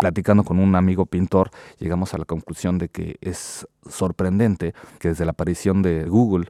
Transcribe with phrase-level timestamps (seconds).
[0.00, 5.26] Platicando con un amigo pintor, llegamos a la conclusión de que es sorprendente que desde
[5.26, 6.46] la aparición de Google,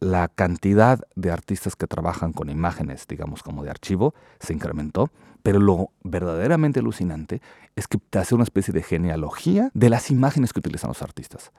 [0.00, 5.10] la cantidad de artistas que trabajan con imágenes, digamos, como de archivo, se incrementó.
[5.42, 7.42] Pero lo verdaderamente alucinante
[7.76, 11.52] es que te hace una especie de genealogía de las imágenes que utilizan los artistas.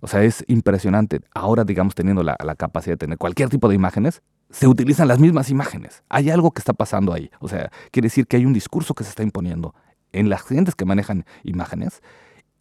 [0.00, 1.20] O sea, es impresionante.
[1.34, 5.18] Ahora, digamos, teniendo la, la, capacidad de tener cualquier tipo de imágenes, se utilizan las
[5.18, 6.02] mismas imágenes.
[6.08, 7.30] Hay algo que está pasando ahí.
[7.40, 9.74] O sea, quiere decir que hay un discurso que se está imponiendo
[10.16, 12.02] en las gentes que manejan imágenes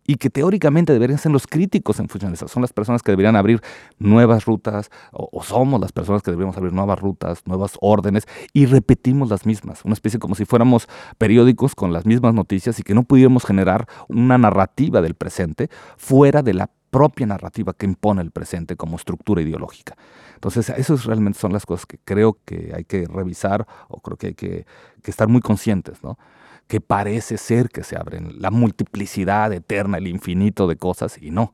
[0.07, 2.47] y que teóricamente deberían ser los críticos en función de eso.
[2.47, 3.61] Son las personas que deberían abrir
[3.97, 9.29] nuevas rutas, o, somos las personas que deberíamos abrir nuevas rutas, nuevas órdenes, y repetimos
[9.29, 9.83] las mismas.
[9.83, 10.87] Una especie como si fuéramos
[11.17, 16.43] periódicos con las mismas noticias y que no pudiéramos generar una narrativa del presente fuera
[16.43, 19.97] de la propia narrativa que impone el presente como estructura ideológica.
[20.35, 24.27] Entonces, esas realmente son las cosas que creo que hay que revisar o creo que
[24.27, 24.65] hay que,
[25.01, 26.17] que estar muy conscientes, ¿no?
[26.67, 31.53] Que parece ser que se abren, la multiplicidad eterna, el infinito de cosas, y no.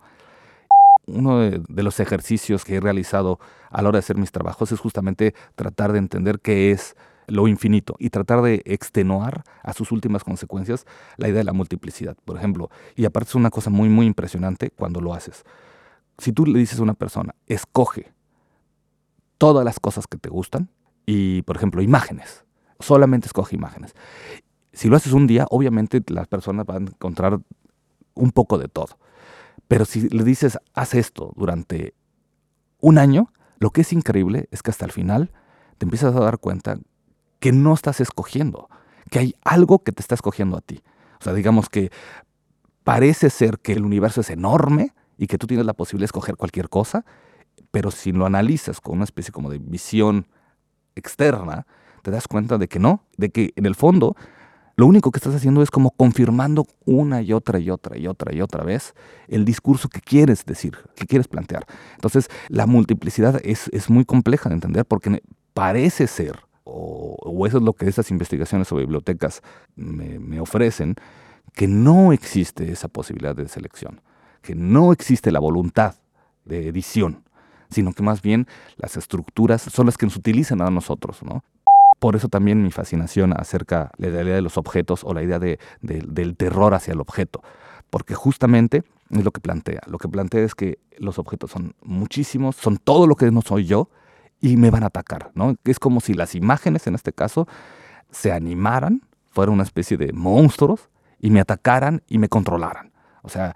[1.07, 3.39] Uno de, los ejercicios que he realizado
[3.69, 6.95] a la hora de hacer mis trabajos es justamente tratar de entender qué es
[7.27, 10.85] lo infinito y tratar de extenuar a sus últimas consecuencias
[11.17, 12.69] la idea de la multiplicidad, por ejemplo.
[12.95, 15.43] Y aparte es una cosa muy, muy impresionante cuando lo haces.
[16.17, 18.13] Si tú le dices a una persona, escoge
[19.37, 20.69] todas las cosas que te gustan
[21.05, 22.45] y, por ejemplo, imágenes,
[22.79, 23.95] solamente escoge imágenes
[24.73, 27.39] si lo haces un día, obviamente las personas van a encontrar
[28.13, 28.97] un poco de todo.
[29.67, 31.93] Pero si le dices, haz esto durante
[32.79, 35.31] un año, lo que es increíble es que hasta el final
[35.77, 36.79] te empiezas a dar cuenta
[37.39, 38.69] que no estás escogiendo,
[39.09, 40.81] que hay algo que te está escogiendo a ti.
[41.19, 41.91] O sea, digamos que
[42.83, 46.35] parece ser que el universo es enorme y que tú tienes la posibilidad de escoger
[46.35, 47.05] cualquier cosa,
[47.71, 50.27] pero si lo analizas con una especie como de visión
[50.95, 51.67] externa,
[52.01, 54.15] te das cuenta de que no, de que en el fondo
[54.81, 58.33] lo único que estás haciendo es como confirmando una y otra y otra y otra
[58.33, 58.95] y otra vez
[59.27, 61.67] el discurso que quieres decir, que quieres plantear.
[61.93, 65.21] Entonces, la multiplicidad es, muy compleja de entender porque
[65.53, 69.43] parece ser, o, eso es lo que estas investigaciones sobre bibliotecas
[69.75, 70.95] me, me ofrecen,
[71.53, 74.01] que no existe esa posibilidad de selección,
[74.41, 75.93] que no existe la voluntad
[76.43, 77.23] de edición,
[77.69, 78.47] sino que más bien
[78.77, 81.43] las estructuras son las que nos utilizan a nosotros, ¿no?
[82.01, 85.37] Por eso también mi fascinación acerca de la idea de los objetos o la idea
[85.37, 87.43] de, del terror hacia el objeto.
[87.91, 89.81] Porque justamente es lo que plantea.
[89.85, 93.65] Lo que plantea es que los objetos son muchísimos, son todo lo que no soy
[93.65, 93.91] yo
[94.39, 95.29] y me van a atacar.
[95.35, 95.53] ¿no?
[95.63, 97.47] Es como si las imágenes, en este caso,
[98.09, 102.93] se animaran, fueran una especie de monstruos y me atacaran y me controlaran.
[103.21, 103.53] O sea,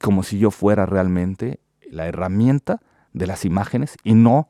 [0.00, 1.60] como si yo fuera realmente
[1.90, 2.80] la herramienta
[3.12, 4.48] de las imágenes y no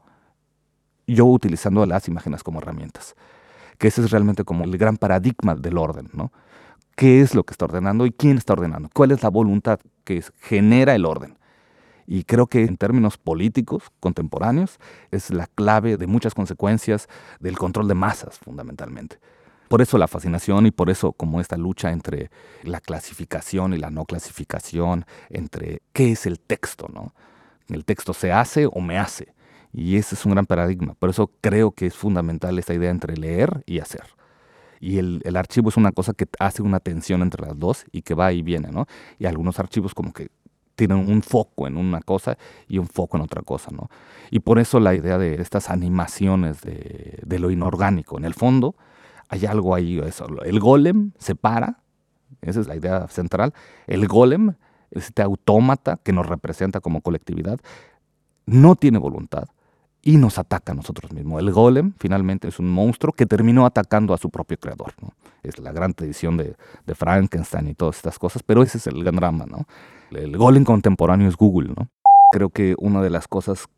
[1.06, 3.14] yo utilizando las imágenes como herramientas.
[3.78, 6.32] Que ese es realmente como el gran paradigma del orden, ¿no?
[6.96, 8.90] ¿Qué es lo que está ordenando y quién está ordenando?
[8.92, 11.38] ¿Cuál es la voluntad que genera el orden?
[12.06, 14.78] Y creo que en términos políticos contemporáneos
[15.10, 17.08] es la clave de muchas consecuencias
[17.40, 19.18] del control de masas, fundamentalmente.
[19.68, 22.30] Por eso la fascinación y por eso como esta lucha entre
[22.62, 27.14] la clasificación y la no clasificación, entre qué es el texto, ¿no?
[27.68, 29.32] ¿El texto se hace o me hace?
[29.72, 30.94] Y ese es un gran paradigma.
[30.94, 34.04] Por eso creo que es fundamental esta idea entre leer y hacer.
[34.80, 38.14] Y el, archivo es una cosa que hace una tensión entre las dos y que
[38.14, 38.86] va y viene, ¿no?
[39.18, 40.28] Y algunos archivos como que
[40.74, 43.88] tienen un foco en una cosa y un foco en otra cosa, ¿no?
[44.30, 48.18] Y por eso la idea de estas animaciones de, de lo inorgánico.
[48.18, 48.74] En el fondo
[49.28, 50.26] hay algo ahí, eso.
[50.42, 51.78] El golem se para,
[52.40, 53.54] esa es la idea central.
[53.86, 54.54] El golem,
[54.90, 57.60] este autómata que nos representa como colectividad,
[58.46, 59.48] no tiene voluntad
[60.02, 61.40] y nos ataca a nosotros mismos.
[61.40, 64.92] El golem finalmente es un monstruo que terminó atacando a su propio creador.
[65.44, 66.56] Es la gran tradición de,
[66.94, 69.46] Frankenstein y todas estas cosas, pero ese es el gran drama.
[69.46, 69.66] ¿no?
[70.10, 71.72] El golem contemporáneo es Google.
[71.76, 71.88] ¿no?
[72.32, 73.68] Creo que una de las cosas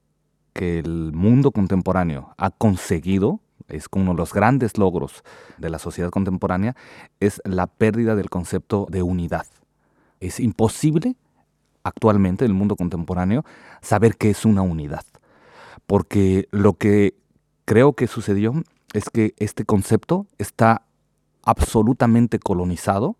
[0.54, 5.24] que el mundo contemporáneo ha conseguido, es uno de los grandes logros
[5.58, 6.74] de la sociedad contemporánea,
[7.20, 9.46] es la pérdida del concepto de unidad.
[10.20, 11.16] Es imposible
[11.82, 13.44] actualmente en el mundo contemporáneo
[13.82, 15.04] saber qué es una unidad
[15.86, 17.14] porque lo que
[17.64, 18.54] creo que sucedió
[18.92, 20.86] es que este concepto está
[21.42, 23.16] absolutamente colonizado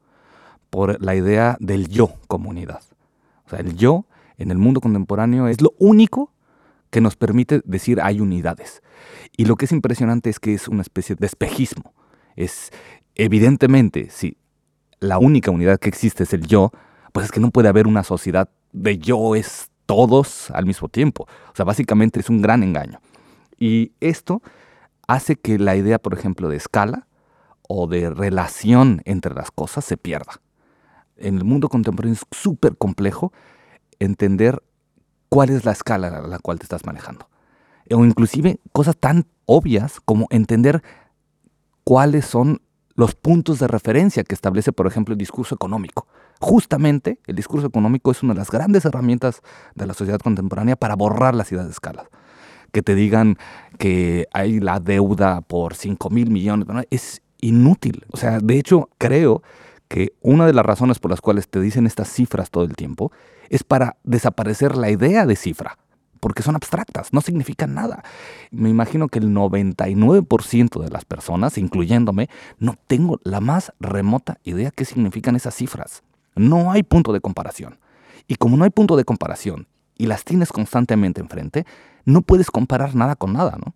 [0.71, 2.83] por la idea del yo comunidad.
[3.47, 4.07] O sea, el yo
[4.39, 6.33] en el mundo contemporáneo es lo único
[6.91, 8.83] que nos permite decir hay unidades.
[9.37, 11.93] Y lo que es impresionante es que es una especie de espejismo.
[12.37, 12.71] Es
[13.15, 14.37] evidentemente, si
[15.01, 16.73] la única unidad que existe es el yo,
[17.13, 21.25] pues es que no puede haber una sociedad de yo es todos al mismo tiempo.
[21.25, 23.01] O sea, básicamente es un gran engaño.
[23.59, 24.43] Y esto
[25.07, 27.07] hace que la idea, por ejemplo, de escala
[27.69, 30.41] o de relación entre las cosas se pierda.
[31.17, 33.33] En el mundo contemporáneo es súper complejo
[33.99, 34.63] entender
[35.29, 37.29] cuál es la escala a la cual te estás manejando.
[37.91, 40.83] O inclusive cosas tan obvias como entender
[41.85, 42.63] cuáles son
[42.97, 46.07] los puntos de referencia que establece, por ejemplo, el discurso económico.
[46.41, 49.43] Justamente el discurso económico es una de las grandes herramientas
[49.75, 52.09] de la sociedad contemporánea para borrar las ideas de escala.
[52.73, 53.37] Que te digan
[53.79, 58.05] que hay la deuda por 5 mil millones, es inútil.
[58.11, 59.43] O sea, de hecho, creo
[59.89, 63.13] que una de las razones por las cuales te dicen estas cifras todo el tiempo
[63.49, 65.79] es para desaparecer la idea de cifra
[66.25, 68.03] porque son abstractas, no significan nada.
[68.51, 74.71] Me imagino que el 99% de las personas, incluyéndome, no tengo la más remota idea
[74.71, 76.03] qué significan esas cifras.
[76.35, 77.79] No hay punto de comparación.
[78.27, 79.67] Y como no hay punto de comparación
[79.97, 81.67] y las tienes constantemente enfrente,
[82.05, 83.75] no puedes comparar nada con nada, ¿no?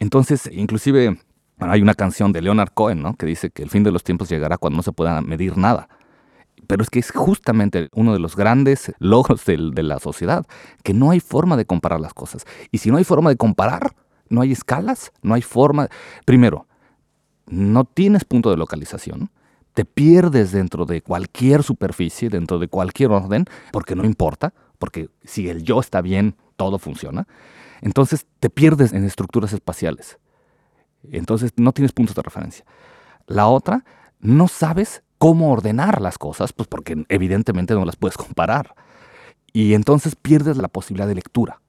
[0.00, 1.18] Entonces, inclusive
[1.58, 3.14] hay una canción de Leonard Cohen, ¿no?
[3.14, 5.88] Que dice que el fin de los tiempos llegará cuando no se pueda medir nada.
[6.66, 10.46] Pero es que es justamente uno de los grandes logros de, de la sociedad,
[10.82, 12.44] que no hay forma de comparar las cosas.
[12.70, 13.94] Y si no hay forma de comparar,
[14.28, 15.88] no hay escalas, no hay forma...
[16.24, 16.66] Primero,
[17.46, 19.30] no tienes punto de localización,
[19.78, 25.48] te pierdes dentro de cualquier superficie, dentro de cualquier orden, porque no importa, porque si
[25.48, 27.28] el yo está bien, todo funciona.
[27.80, 30.18] Entonces te pierdes en estructuras espaciales.
[31.12, 32.64] Entonces no tienes puntos de referencia.
[33.28, 33.84] La otra,
[34.18, 38.74] no sabes cómo ordenar las cosas, pues porque evidentemente no las puedes comparar.
[39.52, 41.60] Y entonces pierdes la posibilidad de lectura.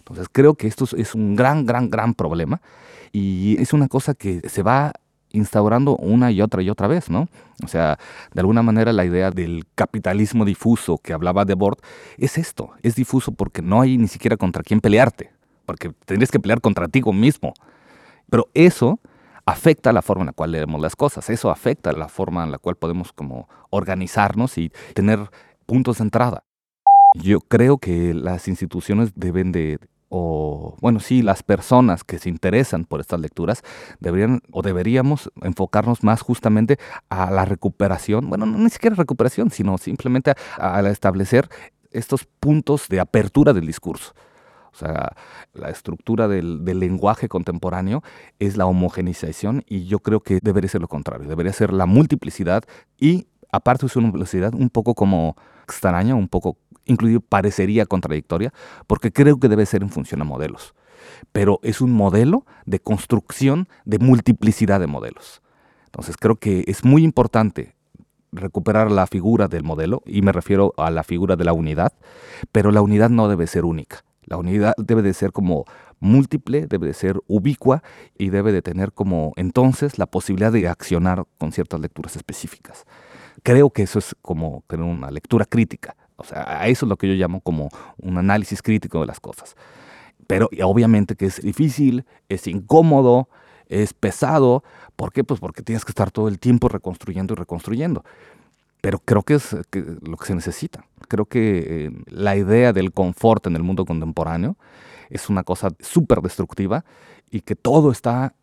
[0.00, 2.60] Entonces creo que esto es un gran, gran, gran problema
[3.10, 4.92] y es una cosa que se va
[5.30, 7.28] instaurando una y otra y otra vez, ¿no?
[7.64, 7.98] O sea,
[8.32, 11.78] de alguna manera la idea del capitalismo difuso que hablaba de Bord
[12.16, 15.30] es esto, es difuso porque no hay ni siquiera contra quién pelearte,
[15.66, 17.54] porque tendrías que pelear contra ti mismo.
[18.30, 19.00] Pero eso
[19.46, 22.58] afecta la forma en la cual leemos las cosas, eso afecta la forma en la
[22.58, 25.30] cual podemos como organizarnos y tener
[25.66, 26.44] puntos de entrada.
[27.14, 29.78] Yo creo que las instituciones deben de,
[30.08, 33.62] o bueno, sí, las personas que se interesan por estas lecturas
[34.00, 36.78] deberían o deberíamos enfocarnos más justamente
[37.10, 41.48] a la recuperación, bueno, no ni siquiera recuperación, sino simplemente a, establecer
[41.90, 44.14] estos puntos de apertura del discurso.
[44.72, 45.12] O sea,
[45.54, 48.02] la estructura del, lenguaje contemporáneo
[48.38, 52.62] es la homogenización y yo creo que debería ser lo contrario, debería ser la multiplicidad
[52.98, 56.56] y aparte de su multiplicidad un poco como extraña, un poco
[56.88, 58.52] incluso parecería contradictoria,
[58.86, 60.74] porque creo que debe ser en función a modelos.
[61.32, 65.42] Pero es un modelo de construcción de multiplicidad de modelos.
[65.86, 67.74] Entonces creo que es muy importante
[68.32, 71.92] recuperar la figura del modelo, y me refiero a la figura de la unidad,
[72.52, 74.04] pero la unidad no debe ser única.
[74.24, 75.64] La unidad debe de ser como
[76.00, 77.82] múltiple, debe de ser ubicua
[78.18, 82.84] y debe de tener como entonces la posibilidad de accionar con ciertas lecturas específicas.
[83.42, 85.96] Creo que eso es como tener una lectura crítica.
[86.18, 89.20] O sea, a eso es lo que yo llamo como un análisis crítico de las
[89.20, 89.56] cosas.
[90.26, 93.28] Pero obviamente que es difícil, es incómodo,
[93.68, 94.62] es pesado.
[94.96, 95.24] ¿Por qué?
[95.24, 98.04] Pues porque tienes que estar todo el tiempo reconstruyendo y reconstruyendo
[98.80, 99.56] pero creo que es
[100.02, 100.84] lo que se necesita.
[101.08, 104.56] Creo que eh, la idea del confort en el mundo contemporáneo
[105.10, 106.84] es una cosa súper destructiva
[107.30, 108.34] y que todo está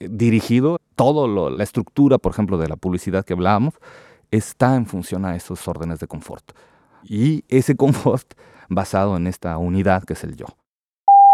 [0.00, 3.74] eh, dirigido, toda la estructura, por ejemplo, de la publicidad que hablábamos,
[4.30, 6.52] está en función a esos órdenes de confort.
[7.04, 8.34] Y ese confort
[8.68, 10.46] basado en esta unidad que es el yo.